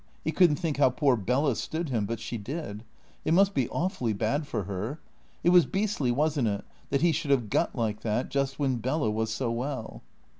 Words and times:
He 0.23 0.31
couldn't 0.31 0.55
think 0.55 0.77
how 0.77 0.89
poor 0.89 1.15
Bella 1.15 1.55
stood 1.55 1.89
him, 1.89 2.07
but 2.07 2.19
she 2.19 2.35
did. 2.39 2.83
It 3.23 3.35
must 3.35 3.53
be 3.53 3.69
awfully 3.69 4.13
bad 4.13 4.47
for 4.47 4.63
her. 4.63 4.99
It 5.43 5.49
was 5.49 5.67
beastly, 5.67 6.09
wasn't 6.11 6.47
it? 6.47 6.65
that 6.89 7.03
he 7.03 7.11
should 7.11 7.29
have 7.29 7.51
got 7.51 7.75
like 7.75 8.01
that, 8.01 8.29
just 8.29 8.57
when 8.57 8.77
Bella 8.77 9.11
was 9.11 9.31
so 9.31 9.51
well. 9.51 10.01